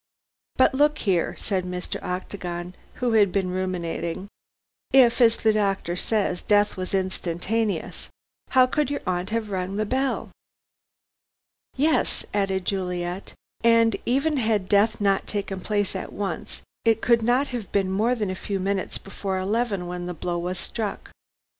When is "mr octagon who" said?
1.63-3.11